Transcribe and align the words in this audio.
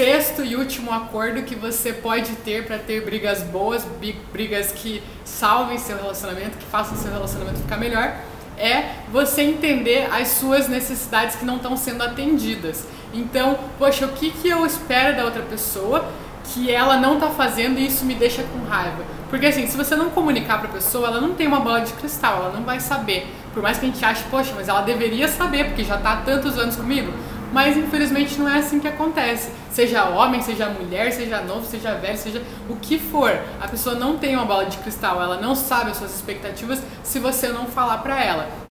sexto 0.00 0.42
e 0.42 0.56
último 0.56 0.90
acordo 0.90 1.42
que 1.42 1.54
você 1.54 1.92
pode 1.92 2.32
ter 2.36 2.64
para 2.64 2.78
ter 2.78 3.04
brigas 3.04 3.42
boas, 3.42 3.86
brigas 4.32 4.72
que 4.72 5.02
salvem 5.26 5.76
seu 5.76 5.94
relacionamento, 5.94 6.56
que 6.56 6.64
façam 6.64 6.96
seu 6.96 7.12
relacionamento 7.12 7.58
ficar 7.58 7.76
melhor, 7.76 8.16
é 8.56 8.94
você 9.12 9.42
entender 9.42 10.08
as 10.10 10.28
suas 10.28 10.68
necessidades 10.68 11.36
que 11.36 11.44
não 11.44 11.56
estão 11.56 11.76
sendo 11.76 12.02
atendidas. 12.02 12.86
Então, 13.12 13.58
poxa, 13.78 14.06
o 14.06 14.12
que, 14.12 14.30
que 14.30 14.48
eu 14.48 14.64
espero 14.64 15.14
da 15.18 15.26
outra 15.26 15.42
pessoa 15.42 16.08
que 16.44 16.70
ela 16.70 16.96
não 16.96 17.14
está 17.14 17.28
fazendo 17.28 17.78
e 17.78 17.86
isso 17.86 18.06
me 18.06 18.14
deixa 18.14 18.42
com 18.42 18.66
raiva? 18.66 19.04
Porque 19.28 19.44
assim, 19.44 19.66
se 19.66 19.76
você 19.76 19.94
não 19.94 20.08
comunicar 20.08 20.60
para 20.60 20.68
a 20.70 20.72
pessoa, 20.72 21.08
ela 21.08 21.20
não 21.20 21.34
tem 21.34 21.46
uma 21.46 21.60
bola 21.60 21.82
de 21.82 21.92
cristal, 21.92 22.36
ela 22.36 22.52
não 22.54 22.62
vai 22.62 22.80
saber. 22.80 23.30
Por 23.52 23.62
mais 23.62 23.76
que 23.76 23.84
a 23.84 23.88
gente 23.90 24.02
ache, 24.02 24.24
poxa, 24.30 24.54
mas 24.56 24.66
ela 24.66 24.80
deveria 24.80 25.28
saber 25.28 25.66
porque 25.66 25.84
já 25.84 25.96
está 25.96 26.14
há 26.14 26.16
tantos 26.22 26.56
anos 26.56 26.76
comigo. 26.76 27.12
Mas 27.52 27.76
infelizmente 27.76 28.38
não 28.38 28.48
é 28.48 28.58
assim 28.58 28.78
que 28.78 28.88
acontece. 28.88 29.50
Seja 29.70 30.08
homem, 30.08 30.42
seja 30.42 30.68
mulher, 30.68 31.12
seja 31.12 31.40
novo, 31.40 31.66
seja 31.66 31.94
velho, 31.94 32.18
seja 32.18 32.42
o 32.68 32.76
que 32.76 32.98
for. 32.98 33.32
A 33.60 33.68
pessoa 33.68 33.94
não 33.94 34.16
tem 34.18 34.36
uma 34.36 34.44
bola 34.44 34.66
de 34.66 34.78
cristal, 34.78 35.22
ela 35.22 35.40
não 35.40 35.54
sabe 35.54 35.90
as 35.90 35.96
suas 35.96 36.14
expectativas 36.14 36.80
se 37.02 37.18
você 37.18 37.48
não 37.48 37.66
falar 37.66 37.98
para 37.98 38.22
ela. 38.22 38.60